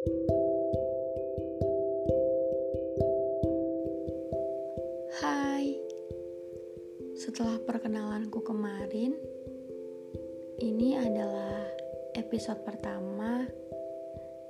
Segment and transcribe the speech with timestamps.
[0.00, 0.08] Hai,
[7.20, 9.12] setelah perkenalanku kemarin,
[10.64, 11.68] ini adalah
[12.16, 13.44] episode pertama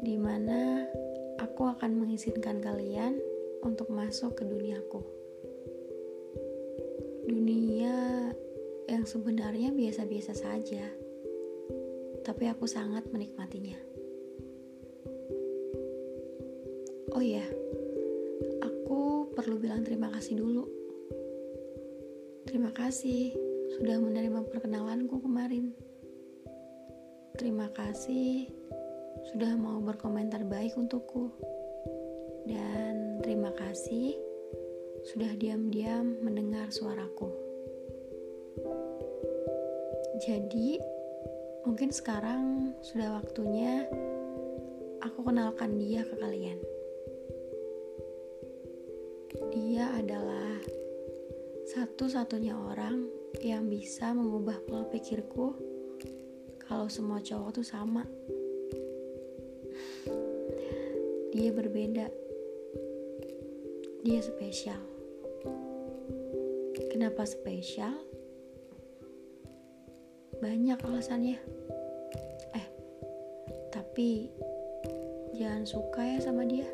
[0.00, 0.88] di mana
[1.36, 3.20] aku akan mengizinkan kalian
[3.60, 5.04] untuk masuk ke duniaku.
[7.28, 8.32] Dunia
[8.88, 10.88] yang sebenarnya biasa-biasa saja,
[12.24, 13.92] tapi aku sangat menikmatinya.
[17.14, 17.46] Oh iya,
[18.58, 20.66] aku perlu bilang terima kasih dulu.
[22.42, 23.30] Terima kasih
[23.78, 25.70] sudah menerima perkenalanku kemarin.
[27.38, 28.50] Terima kasih
[29.30, 31.30] sudah mau berkomentar baik untukku.
[32.50, 34.18] Dan terima kasih
[35.06, 37.30] sudah diam-diam mendengar suaraku.
[40.18, 40.82] Jadi,
[41.62, 43.86] mungkin sekarang sudah waktunya
[44.98, 46.58] aku kenalkan dia ke kalian.
[49.54, 50.58] Dia adalah
[51.70, 53.06] satu-satunya orang
[53.38, 55.54] yang bisa mengubah pola pikirku
[56.66, 58.02] kalau semua cowok tuh sama.
[61.30, 62.10] Dia berbeda.
[64.02, 64.82] Dia spesial.
[66.90, 67.94] Kenapa spesial?
[70.42, 71.38] Banyak alasannya.
[72.58, 72.66] Eh,
[73.70, 74.34] tapi
[75.38, 76.66] jangan suka ya sama dia.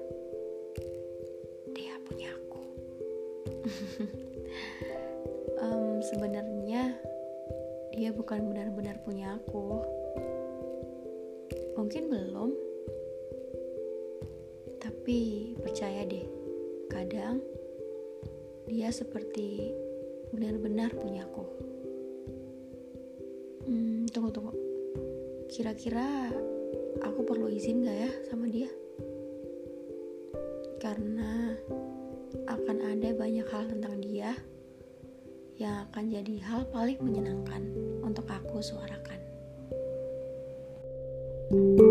[5.65, 6.97] um, sebenarnya
[7.95, 9.83] dia bukan benar-benar punya aku.
[11.77, 12.51] Mungkin belum.
[14.81, 16.25] Tapi percaya deh
[16.91, 17.45] kadang
[18.71, 19.75] dia seperti
[20.31, 21.45] benar-benar punya aku.
[23.67, 24.53] Hmm, tunggu tunggu.
[25.51, 26.31] Kira-kira
[27.03, 28.71] aku perlu izin gak ya sama dia?
[30.81, 31.59] Karena
[32.47, 34.35] akan ada banyak hal tentang dia
[35.61, 37.63] yang akan jadi hal paling menyenangkan
[38.01, 39.21] untuk aku suarakan.
[41.51, 41.90] thank you